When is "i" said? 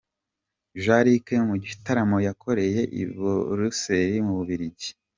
3.01-3.03